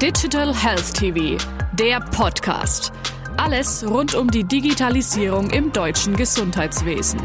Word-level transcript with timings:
Digital 0.00 0.54
Health 0.54 0.94
TV, 0.94 1.36
der 1.74 2.00
Podcast. 2.00 2.90
Alles 3.36 3.86
rund 3.86 4.14
um 4.14 4.30
die 4.30 4.44
Digitalisierung 4.44 5.50
im 5.50 5.72
deutschen 5.72 6.16
Gesundheitswesen. 6.16 7.20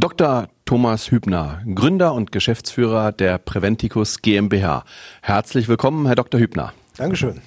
Dr. 0.00 0.48
Thomas 0.64 1.12
Hübner, 1.12 1.62
Gründer 1.72 2.12
und 2.12 2.32
Geschäftsführer 2.32 3.12
der 3.12 3.38
Preventicus 3.38 4.20
GmbH. 4.20 4.82
Herzlich 5.22 5.68
willkommen, 5.68 6.06
Herr 6.06 6.16
Dr. 6.16 6.40
Hübner. 6.40 6.72
Dankeschön. 6.96 7.40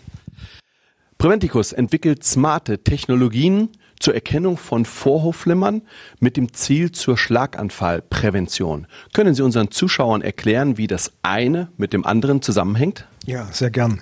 Preventicus 1.17 1.73
entwickelt 1.73 2.23
smarte 2.23 2.81
Technologien 2.81 3.71
zur 3.99 4.13
Erkennung 4.13 4.57
von 4.57 4.85
Vorhofflimmern 4.85 5.81
mit 6.19 6.37
dem 6.37 6.53
Ziel 6.53 6.91
zur 6.91 7.17
Schlaganfallprävention. 7.17 8.87
Können 9.13 9.35
Sie 9.35 9.41
unseren 9.41 9.71
Zuschauern 9.71 10.21
erklären, 10.21 10.77
wie 10.77 10.87
das 10.87 11.11
eine 11.23 11.69
mit 11.77 11.93
dem 11.93 12.05
anderen 12.05 12.41
zusammenhängt? 12.41 13.07
Ja, 13.25 13.47
sehr 13.51 13.71
gern. 13.71 14.01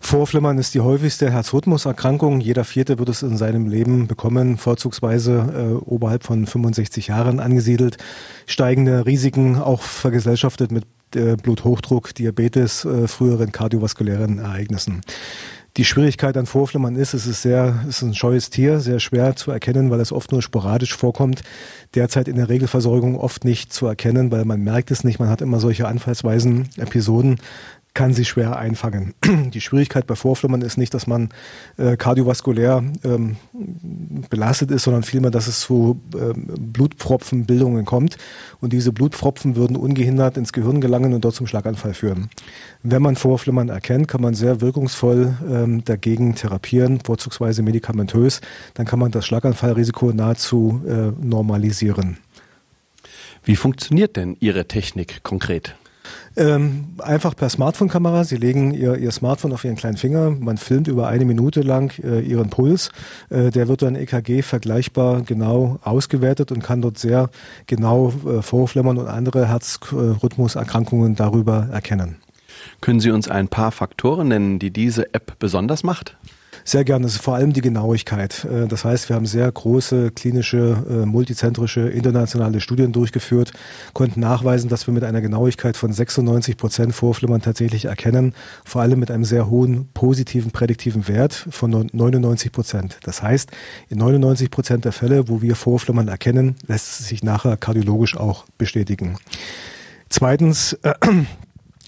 Vorflimmern 0.00 0.58
ist 0.58 0.74
die 0.74 0.80
häufigste 0.80 1.30
Herzrhythmuserkrankung. 1.30 2.40
Jeder 2.40 2.64
Vierte 2.64 2.98
wird 2.98 3.08
es 3.08 3.22
in 3.22 3.36
seinem 3.36 3.68
Leben 3.68 4.08
bekommen, 4.08 4.56
vorzugsweise 4.56 5.78
äh, 5.82 5.84
oberhalb 5.84 6.24
von 6.24 6.46
65 6.46 7.08
Jahren 7.08 7.38
angesiedelt. 7.38 7.96
Steigende 8.46 9.06
Risiken 9.06 9.56
auch 9.56 9.82
vergesellschaftet 9.82 10.72
mit 10.72 10.84
äh, 11.14 11.36
Bluthochdruck, 11.36 12.14
Diabetes, 12.14 12.84
äh, 12.84 13.06
früheren 13.06 13.52
kardiovaskulären 13.52 14.38
Ereignissen. 14.38 15.02
Die 15.76 15.84
Schwierigkeit 15.84 16.38
an 16.38 16.46
Vorflimmern 16.46 16.96
ist, 16.96 17.12
es 17.12 17.26
ist 17.26 17.42
sehr, 17.42 17.80
es 17.82 17.96
ist 17.96 18.02
ein 18.02 18.14
scheues 18.14 18.48
Tier, 18.48 18.80
sehr 18.80 18.98
schwer 18.98 19.36
zu 19.36 19.50
erkennen, 19.50 19.90
weil 19.90 20.00
es 20.00 20.10
oft 20.10 20.32
nur 20.32 20.40
sporadisch 20.40 20.96
vorkommt. 20.96 21.42
Derzeit 21.94 22.28
in 22.28 22.36
der 22.36 22.48
Regelversorgung 22.48 23.18
oft 23.18 23.44
nicht 23.44 23.74
zu 23.74 23.86
erkennen, 23.86 24.32
weil 24.32 24.46
man 24.46 24.62
merkt 24.62 24.90
es 24.90 25.04
nicht. 25.04 25.18
Man 25.18 25.28
hat 25.28 25.42
immer 25.42 25.60
solche 25.60 25.86
Anfallsweisen, 25.86 26.70
Episoden 26.78 27.40
kann 27.96 28.12
sie 28.12 28.26
schwer 28.26 28.56
einfangen. 28.56 29.14
Die 29.24 29.60
Schwierigkeit 29.62 30.06
bei 30.06 30.14
Vorflimmern 30.14 30.60
ist 30.60 30.76
nicht, 30.76 30.92
dass 30.92 31.06
man 31.06 31.30
äh, 31.78 31.96
kardiovaskulär 31.96 32.84
ähm, 33.02 33.36
belastet 34.28 34.70
ist, 34.70 34.84
sondern 34.84 35.02
vielmehr, 35.02 35.30
dass 35.30 35.48
es 35.48 35.60
zu 35.60 35.98
ähm, 36.14 36.46
Blutpfropfenbildungen 36.58 37.86
kommt 37.86 38.18
und 38.60 38.74
diese 38.74 38.92
Blutpfropfen 38.92 39.56
würden 39.56 39.76
ungehindert 39.76 40.36
ins 40.36 40.52
Gehirn 40.52 40.82
gelangen 40.82 41.14
und 41.14 41.24
dort 41.24 41.34
zum 41.34 41.46
Schlaganfall 41.46 41.94
führen. 41.94 42.28
Wenn 42.82 43.00
man 43.00 43.16
Vorflimmern 43.16 43.70
erkennt, 43.70 44.08
kann 44.08 44.20
man 44.20 44.34
sehr 44.34 44.60
wirkungsvoll 44.60 45.34
ähm, 45.50 45.82
dagegen 45.82 46.34
therapieren, 46.34 47.00
vorzugsweise 47.00 47.62
medikamentös. 47.62 48.42
Dann 48.74 48.84
kann 48.84 48.98
man 48.98 49.10
das 49.10 49.24
Schlaganfallrisiko 49.24 50.12
nahezu 50.12 50.82
äh, 50.86 51.12
normalisieren. 51.24 52.18
Wie 53.42 53.56
funktioniert 53.56 54.16
denn 54.16 54.36
Ihre 54.38 54.68
Technik 54.68 55.22
konkret? 55.22 55.76
Ähm, 56.36 56.86
einfach 56.98 57.34
per 57.34 57.48
Smartphone-Kamera. 57.48 58.24
Sie 58.24 58.36
legen 58.36 58.72
ihr, 58.72 58.96
ihr 58.96 59.10
Smartphone 59.10 59.52
auf 59.52 59.64
Ihren 59.64 59.76
kleinen 59.76 59.96
Finger. 59.96 60.30
Man 60.30 60.58
filmt 60.58 60.86
über 60.86 61.08
eine 61.08 61.24
Minute 61.24 61.62
lang 61.62 61.98
äh, 62.02 62.20
Ihren 62.20 62.50
Puls. 62.50 62.90
Äh, 63.30 63.50
der 63.50 63.68
wird 63.68 63.82
dann 63.82 63.96
EKG 63.96 64.42
vergleichbar 64.42 65.22
genau 65.22 65.78
ausgewertet 65.82 66.52
und 66.52 66.62
kann 66.62 66.82
dort 66.82 66.98
sehr 66.98 67.30
genau 67.66 68.12
äh, 68.26 68.42
Vorflimmern 68.42 68.98
und 68.98 69.08
andere 69.08 69.48
Herzrhythmuserkrankungen 69.48 71.14
darüber 71.14 71.68
erkennen. 71.72 72.16
Können 72.80 73.00
Sie 73.00 73.10
uns 73.10 73.28
ein 73.28 73.48
paar 73.48 73.72
Faktoren 73.72 74.28
nennen, 74.28 74.58
die 74.58 74.70
diese 74.70 75.14
App 75.14 75.38
besonders 75.38 75.82
macht? 75.82 76.16
Sehr 76.68 76.82
gerne. 76.82 77.04
Das 77.04 77.14
ist 77.14 77.22
vor 77.22 77.36
allem 77.36 77.52
die 77.52 77.60
Genauigkeit. 77.60 78.44
Äh, 78.44 78.66
das 78.66 78.84
heißt, 78.84 79.08
wir 79.08 79.14
haben 79.14 79.24
sehr 79.24 79.50
große 79.50 80.10
klinische, 80.10 80.84
äh, 80.90 81.06
multizentrische, 81.06 81.88
internationale 81.88 82.60
Studien 82.60 82.90
durchgeführt, 82.90 83.52
konnten 83.92 84.18
nachweisen, 84.18 84.68
dass 84.68 84.88
wir 84.88 84.92
mit 84.92 85.04
einer 85.04 85.20
Genauigkeit 85.20 85.76
von 85.76 85.92
96 85.92 86.56
Prozent 86.56 86.92
Vorflimmern 86.92 87.40
tatsächlich 87.40 87.84
erkennen, 87.84 88.34
vor 88.64 88.82
allem 88.82 88.98
mit 88.98 89.12
einem 89.12 89.24
sehr 89.24 89.48
hohen 89.48 89.88
positiven 89.94 90.50
prädiktiven 90.50 91.06
Wert 91.06 91.46
von 91.50 91.70
99 91.70 92.50
Prozent. 92.50 92.98
Das 93.04 93.22
heißt, 93.22 93.52
in 93.88 93.98
99 93.98 94.50
Prozent 94.50 94.84
der 94.84 94.92
Fälle, 94.92 95.28
wo 95.28 95.42
wir 95.42 95.54
Vorflimmern 95.54 96.08
erkennen, 96.08 96.56
lässt 96.66 96.98
es 97.00 97.06
sich 97.06 97.22
nachher 97.22 97.56
kardiologisch 97.56 98.16
auch 98.16 98.44
bestätigen. 98.58 99.18
Zweitens, 100.08 100.72
äh, 100.82 100.94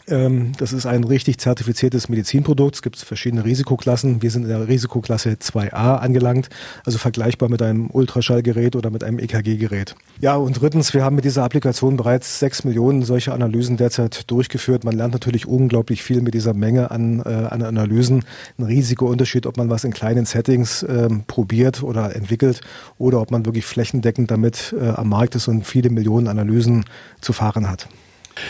das 0.08 0.72
ist 0.72 0.86
ein 0.86 1.04
richtig 1.04 1.38
zertifiziertes 1.38 2.08
Medizinprodukt. 2.08 2.76
Es 2.76 2.82
gibt 2.82 2.96
verschiedene 2.96 3.44
Risikoklassen. 3.44 4.22
Wir 4.22 4.30
sind 4.30 4.44
in 4.44 4.48
der 4.48 4.66
Risikoklasse 4.66 5.30
2a 5.32 5.96
angelangt, 5.96 6.48
also 6.84 6.98
vergleichbar 6.98 7.48
mit 7.48 7.62
einem 7.62 7.91
Ultraschallgerät 7.91 8.76
oder 8.76 8.91
mit 8.91 9.04
einem 9.04 9.19
EKG-Gerät. 9.19 9.94
Ja, 10.20 10.36
und 10.36 10.60
drittens, 10.60 10.94
wir 10.94 11.04
haben 11.04 11.16
mit 11.16 11.24
dieser 11.24 11.44
Applikation 11.44 11.96
bereits 11.96 12.38
sechs 12.38 12.64
Millionen 12.64 13.02
solcher 13.02 13.34
Analysen 13.34 13.76
derzeit 13.76 14.30
durchgeführt. 14.30 14.84
Man 14.84 14.96
lernt 14.96 15.12
natürlich 15.12 15.46
unglaublich 15.46 16.02
viel 16.02 16.22
mit 16.22 16.34
dieser 16.34 16.54
Menge 16.54 16.90
an, 16.90 17.20
äh, 17.20 17.28
an 17.28 17.62
Analysen. 17.62 18.25
Ein 18.58 18.64
riesiger 18.64 19.06
Unterschied, 19.06 19.46
ob 19.46 19.56
man 19.56 19.69
was 19.70 19.84
in 19.84 19.92
kleinen 19.92 20.25
Settings 20.25 20.84
ähm, 20.88 21.25
probiert 21.26 21.82
oder 21.82 22.16
entwickelt 22.16 22.60
oder 22.98 23.20
ob 23.20 23.30
man 23.30 23.46
wirklich 23.46 23.66
flächendeckend 23.66 24.30
damit 24.30 24.75
äh, 24.80 24.88
am 24.88 25.08
Markt 25.08 25.34
ist 25.34 25.48
und 25.48 25.66
viele 25.66 25.90
Millionen 25.90 26.28
Analysen 26.28 26.84
zu 27.20 27.32
fahren 27.32 27.69
hat. 27.69 27.88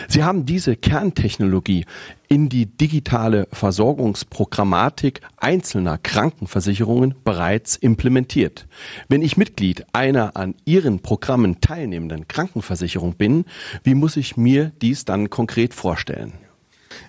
Sie 0.09 0.25
haben 0.25 0.47
diese 0.47 0.77
Kerntechnologie 0.77 1.85
in 2.29 2.49
die 2.49 2.67
digitale 2.67 3.49
Versorgungsprogrammatik 3.53 5.21
einzelner 5.37 5.99
Krankenversicherungen 5.99 7.15
bereits 7.25 7.77
implementiert. 7.77 8.67
Wenn 9.09 9.23
ich 9.23 9.37
Mitglied 9.37 9.87
einer 9.93 10.37
an 10.37 10.55
Ihren 10.65 11.01
Programmen 11.01 11.61
teilnehmenden 11.61 12.29
Krankenversicherung 12.29 13.15
bin, 13.15 13.45
wie 13.83 13.95
muss 13.95 14.17
ich 14.17 14.37
mir 14.37 14.73
dies 14.83 15.05
dann 15.05 15.31
konkret 15.31 15.75
vorstellen? 15.75 16.33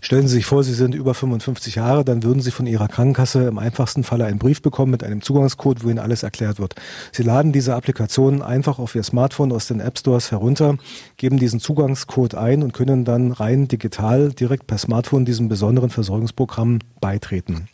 Stellen 0.01 0.27
Sie 0.27 0.35
sich 0.35 0.45
vor, 0.45 0.63
Sie 0.63 0.73
sind 0.73 0.95
über 0.95 1.13
55 1.13 1.75
Jahre, 1.75 2.05
dann 2.05 2.23
würden 2.23 2.41
Sie 2.41 2.51
von 2.51 2.65
Ihrer 2.65 2.87
Krankenkasse 2.87 3.47
im 3.47 3.57
einfachsten 3.57 4.03
Falle 4.03 4.25
einen 4.25 4.39
Brief 4.39 4.61
bekommen 4.61 4.91
mit 4.91 5.03
einem 5.03 5.21
Zugangscode, 5.21 5.83
wo 5.83 5.89
Ihnen 5.89 5.99
alles 5.99 6.23
erklärt 6.23 6.59
wird. 6.59 6.75
Sie 7.11 7.23
laden 7.23 7.51
diese 7.51 7.75
Applikation 7.75 8.41
einfach 8.41 8.79
auf 8.79 8.95
Ihr 8.95 9.03
Smartphone 9.03 9.51
aus 9.51 9.67
den 9.67 9.79
App 9.79 9.97
Stores 9.97 10.31
herunter, 10.31 10.77
geben 11.17 11.37
diesen 11.37 11.59
Zugangscode 11.59 12.35
ein 12.35 12.63
und 12.63 12.73
können 12.73 13.05
dann 13.05 13.31
rein 13.31 13.67
digital 13.67 14.31
direkt 14.31 14.67
per 14.67 14.77
Smartphone 14.77 15.25
diesem 15.25 15.49
besonderen 15.49 15.89
Versorgungsprogramm 15.89 16.79
beitreten. 17.01 17.67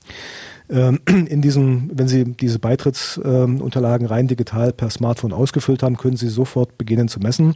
Ähm, 0.69 0.99
in 1.07 1.41
diesem, 1.41 1.91
wenn 1.93 2.07
Sie 2.07 2.23
diese 2.23 2.59
Beitrittsunterlagen 2.59 4.07
rein 4.07 4.27
digital 4.27 4.73
per 4.73 4.89
Smartphone 4.89 5.33
ausgefüllt 5.33 5.83
haben, 5.83 5.97
können 5.97 6.17
Sie 6.17 6.29
sofort 6.29 6.77
beginnen 6.77 7.07
zu 7.07 7.19
messen. 7.19 7.55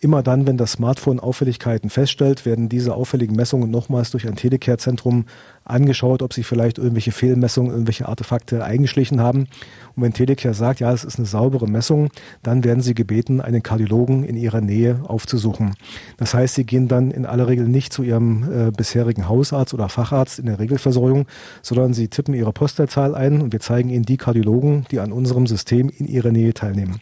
Immer 0.00 0.22
dann, 0.22 0.46
wenn 0.46 0.56
das 0.56 0.72
Smartphone 0.72 1.20
Auffälligkeiten 1.20 1.90
feststellt, 1.90 2.44
werden 2.46 2.68
diese 2.68 2.94
auffälligen 2.94 3.34
Messungen 3.34 3.70
nochmals 3.70 4.10
durch 4.10 4.26
ein 4.26 4.36
Telecare-Zentrum 4.36 5.24
angeschaut, 5.66 6.22
ob 6.22 6.32
sich 6.32 6.46
vielleicht 6.46 6.78
irgendwelche 6.78 7.12
Fehlmessungen, 7.12 7.72
irgendwelche 7.72 8.08
Artefakte 8.08 8.64
eingeschlichen 8.64 9.20
haben. 9.20 9.48
Und 9.94 10.02
wenn 10.02 10.12
Telecare 10.12 10.54
sagt, 10.54 10.80
ja, 10.80 10.92
es 10.92 11.04
ist 11.04 11.18
eine 11.18 11.26
saubere 11.26 11.66
Messung, 11.66 12.10
dann 12.42 12.64
werden 12.64 12.82
sie 12.82 12.94
gebeten, 12.94 13.40
einen 13.40 13.62
Kardiologen 13.62 14.24
in 14.24 14.36
ihrer 14.36 14.60
Nähe 14.60 15.00
aufzusuchen. 15.06 15.74
Das 16.16 16.34
heißt, 16.34 16.54
sie 16.54 16.64
gehen 16.64 16.88
dann 16.88 17.10
in 17.10 17.26
aller 17.26 17.48
Regel 17.48 17.68
nicht 17.68 17.92
zu 17.92 18.02
ihrem 18.02 18.68
äh, 18.68 18.70
bisherigen 18.70 19.28
Hausarzt 19.28 19.74
oder 19.74 19.88
Facharzt 19.88 20.38
in 20.38 20.46
der 20.46 20.58
Regelversorgung, 20.58 21.26
sondern 21.62 21.94
sie 21.94 22.08
tippen 22.08 22.34
ihre 22.34 22.52
Postleitzahl 22.52 23.14
ein 23.14 23.42
und 23.42 23.52
wir 23.52 23.60
zeigen 23.60 23.90
ihnen 23.90 24.04
die 24.04 24.16
Kardiologen, 24.16 24.86
die 24.90 25.00
an 25.00 25.12
unserem 25.12 25.46
System 25.46 25.90
in 25.96 26.06
ihrer 26.06 26.30
Nähe 26.30 26.54
teilnehmen. 26.54 27.00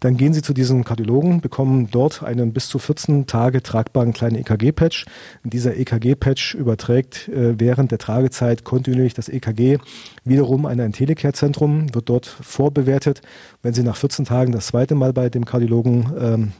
Dann 0.00 0.16
gehen 0.16 0.32
Sie 0.32 0.42
zu 0.42 0.52
diesem 0.52 0.84
Kardiologen, 0.84 1.40
bekommen 1.40 1.88
dort 1.90 2.22
einen 2.22 2.52
bis 2.52 2.68
zu 2.68 2.78
14 2.78 3.26
Tage 3.26 3.62
tragbaren 3.62 4.12
kleinen 4.12 4.36
EKG-Patch. 4.36 5.06
Dieser 5.44 5.76
EKG-Patch 5.76 6.54
überträgt 6.54 7.28
äh, 7.28 7.58
während 7.58 7.90
der 7.90 7.98
Tragezeit 7.98 8.64
kontinuierlich 8.64 9.14
das 9.14 9.28
EKG 9.28 9.78
wiederum 10.24 10.66
an 10.66 10.80
ein 10.80 10.92
Telecare-Zentrum, 10.92 11.94
wird 11.94 12.08
dort 12.08 12.26
vorbewertet. 12.26 13.22
Wenn 13.62 13.74
Sie 13.74 13.82
nach 13.82 13.96
14 13.96 14.24
Tagen 14.24 14.52
das 14.52 14.68
zweite 14.68 14.94
Mal 14.94 15.12
bei 15.12 15.28
dem 15.28 15.44
Kardiologen 15.44 16.12
ähm, 16.18 16.52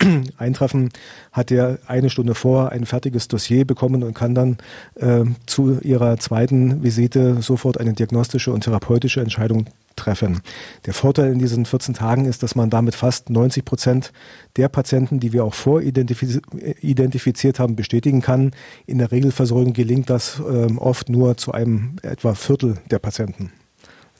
eintreffen, 0.38 0.90
hat 1.32 1.50
er 1.50 1.78
eine 1.86 2.10
Stunde 2.10 2.34
vor 2.34 2.72
ein 2.72 2.86
fertiges 2.86 3.28
Dossier 3.28 3.64
bekommen 3.64 4.02
und 4.02 4.14
kann 4.14 4.34
dann 4.34 4.58
äh, 4.96 5.24
zu 5.46 5.80
ihrer 5.80 6.18
zweiten 6.18 6.82
Visite 6.82 7.42
sofort 7.42 7.78
eine 7.78 7.92
diagnostische 7.92 8.52
und 8.52 8.64
therapeutische 8.64 9.20
Entscheidung 9.20 9.66
treffen. 9.96 10.40
Der 10.86 10.94
Vorteil 10.94 11.32
in 11.32 11.38
diesen 11.38 11.66
14 11.66 11.94
Tagen 11.94 12.24
ist, 12.24 12.42
dass 12.42 12.54
man 12.54 12.70
damit 12.70 12.94
fast 12.94 13.30
90 13.30 13.64
Prozent 13.64 14.12
der 14.56 14.68
Patienten, 14.68 15.20
die 15.20 15.32
wir 15.32 15.44
auch 15.44 15.54
voridentifiziert 15.54 17.58
haben, 17.58 17.76
bestätigen 17.76 18.22
kann. 18.22 18.52
In 18.86 18.98
der 18.98 19.12
Regelversorgung 19.12 19.72
gelingt 19.72 20.10
das 20.10 20.40
äh, 20.40 20.72
oft 20.76 21.08
nur 21.08 21.36
zu 21.36 21.52
einem 21.52 21.96
etwa 22.02 22.34
Viertel 22.34 22.78
der 22.90 22.98
Patienten 22.98 23.52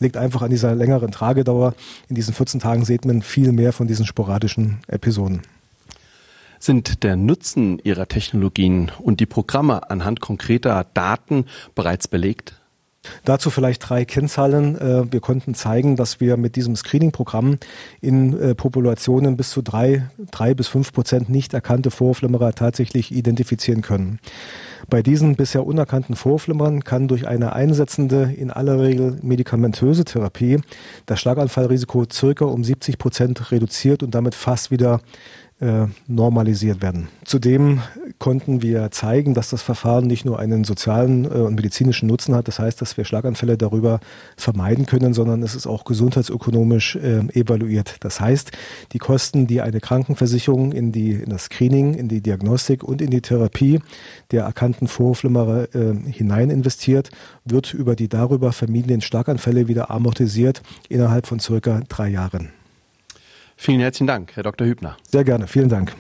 liegt 0.01 0.17
einfach 0.17 0.43
an 0.43 0.51
dieser 0.51 0.75
längeren 0.75 1.11
Tragedauer. 1.11 1.75
In 2.09 2.17
diesen 2.17 2.35
14 2.35 2.61
Tagen 2.61 2.85
sieht 2.85 3.05
man 3.05 3.23
viel 3.23 3.53
mehr 3.53 3.73
von 3.73 3.87
diesen 3.87 4.07
sporadischen 4.07 4.79
Episoden. 4.89 5.43
Sind 6.59 7.05
der 7.05 7.17
Nutzen 7.17 7.79
Ihrer 7.85 8.07
Technologien 8.07 8.93
und 8.99 9.21
die 9.21 9.27
Programme 9.27 9.91
anhand 9.91 10.21
konkreter 10.21 10.85
Daten 10.93 11.47
bereits 11.75 12.07
belegt? 12.07 12.60
Dazu 13.25 13.49
vielleicht 13.49 13.89
drei 13.89 14.05
Kennzahlen. 14.05 14.77
Äh, 14.79 15.11
wir 15.11 15.21
konnten 15.21 15.55
zeigen, 15.55 15.97
dass 15.97 16.21
wir 16.21 16.37
mit 16.37 16.57
diesem 16.57 16.77
Screening-Programm 16.77 17.57
in 18.03 18.39
äh, 18.39 18.55
Populationen 18.55 19.37
bis 19.39 19.51
zu 19.51 19.63
drei, 19.63 20.09
drei 20.31 20.53
bis 20.53 20.69
fünf 20.69 20.93
Prozent 20.93 21.31
nicht 21.31 21.55
erkannte 21.55 21.91
Vorflimmerer 21.91 22.53
tatsächlich 22.53 23.11
identifizieren 23.13 23.81
können. 23.81 24.19
Bei 24.91 25.03
diesen 25.03 25.37
bisher 25.37 25.67
unerkannten 25.67 26.15
Vorflimmern 26.15 26.85
kann 26.85 27.09
durch 27.09 27.27
eine 27.27 27.55
einsetzende, 27.55 28.35
in 28.37 28.51
aller 28.51 28.81
Regel 28.81 29.17
medikamentöse 29.23 30.05
Therapie 30.05 30.61
das 31.07 31.21
Schlaganfallrisiko 31.21 32.05
circa 32.13 32.45
um 32.45 32.65
70 32.65 32.99
Prozent 32.99 33.51
reduziert 33.51 34.03
und 34.03 34.15
damit 34.15 34.35
fast 34.35 34.71
wieder 34.71 35.01
äh, 35.61 35.87
normalisiert 36.07 36.83
werden. 36.83 37.09
Zudem 37.25 37.81
konnten 38.19 38.63
wir 38.63 38.91
zeigen, 38.91 39.35
dass 39.35 39.51
das 39.51 39.63
Verfahren 39.63 40.07
nicht 40.07 40.25
nur 40.25 40.39
einen 40.39 40.65
sozialen 40.65 41.25
äh, 41.25 41.29
und 41.29 41.55
medizinischen 41.55 42.07
Nutzen 42.07 42.35
hat, 42.35 42.49
das 42.49 42.59
heißt, 42.59 42.81
dass 42.81 42.97
wir 42.97 43.05
Schlaganfälle 43.05 43.57
darüber 43.57 44.01
vermeiden 44.37 44.87
können, 44.87 45.15
sondern 45.15 45.43
es 45.43 45.55
ist 45.55 45.67
auch 45.67 45.85
gesundheitsökonomisch 45.85 46.97
äh, 46.97 47.21
evaluiert. 47.39 47.97
Das 48.01 48.21
heißt, 48.21 48.53
die 48.93 48.99
Kosten, 48.99 49.47
die 49.47 49.61
eine 49.61 49.81
Krankenversicherung 49.81 50.73
in, 50.73 50.93
die, 50.93 51.13
in 51.13 51.31
das 51.31 51.45
Screening, 51.45 51.95
in 51.95 52.09
die 52.09 52.21
Diagnostik 52.21 52.83
und 52.83 53.03
in 53.03 53.11
die 53.11 53.21
Therapie 53.21 53.81
der 54.31 54.45
erkannten 54.45 54.89
Vorflimmerer 54.89 55.75
äh, 55.75 55.95
hinein 56.11 56.51
investiert, 56.51 57.11
wird 57.45 57.75
über 57.75 57.97
die 57.97 58.09
darüber 58.09 58.53
vermiedenen 58.53 59.01
Schlaganfälle 59.01 59.69
wieder 59.69 59.91
amortisiert 59.91 60.63
innerhalb 60.89 61.27
von 61.27 61.41
circa 61.41 61.81
drei 61.89 62.09
Jahren. 62.09 62.60
Vielen 63.63 63.81
herzlichen 63.81 64.07
Dank, 64.07 64.37
Herr 64.37 64.43
Dr. 64.43 64.67
Hübner. 64.67 64.97
Sehr 65.07 65.23
gerne, 65.23 65.47
vielen 65.47 65.69
Dank. 65.69 65.93